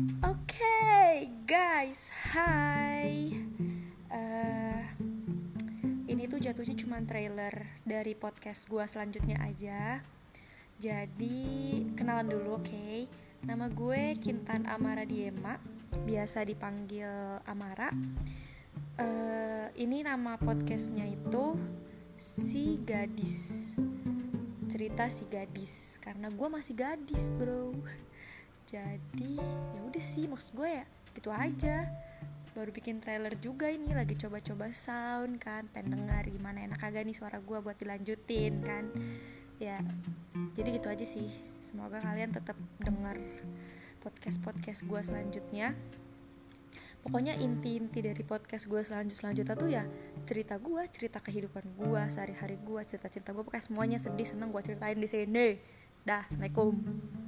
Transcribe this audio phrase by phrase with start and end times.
[0.00, 3.36] Oke okay, guys, hi.
[4.08, 4.80] Uh,
[6.08, 10.00] ini tuh jatuhnya cuma trailer dari podcast gue selanjutnya aja.
[10.80, 11.36] Jadi
[11.92, 12.72] kenalan dulu, oke?
[12.72, 13.12] Okay?
[13.44, 15.60] Nama gue Kintan Amara Diema,
[16.08, 17.92] biasa dipanggil Amara.
[18.96, 21.60] Uh, ini nama podcastnya itu
[22.16, 23.76] si gadis
[24.70, 27.74] cerita si gadis karena gue masih gadis bro
[28.70, 29.34] jadi
[29.74, 30.86] ya udah sih, maksud gue ya
[31.18, 31.90] gitu aja.
[32.54, 37.18] Baru bikin trailer juga ini lagi coba-coba sound kan pengen denger gimana enak kagak nih
[37.18, 38.94] suara gue buat dilanjutin kan.
[39.58, 39.82] Ya
[40.54, 41.34] jadi gitu aja sih.
[41.66, 43.18] Semoga kalian tetap denger
[43.98, 45.74] podcast podcast gue selanjutnya.
[47.02, 49.84] Pokoknya inti-inti dari podcast gue selanjut selanjutnya tuh ya
[50.30, 54.62] cerita gue cerita kehidupan gue sehari-hari gue cerita cerita gue pokoknya semuanya sedih seneng gue
[54.62, 55.58] ceritain di sini.
[56.06, 57.19] Dah assalamualaikum